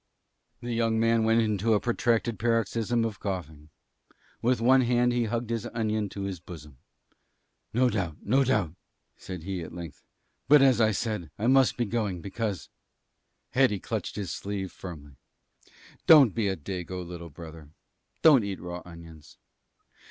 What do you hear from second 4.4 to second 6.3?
With one hand he hugged his onion to